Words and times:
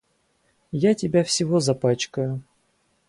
Я 0.71 0.95
тебя 0.95 1.23
всего 1.23 1.59
запачкаю. 1.59 2.41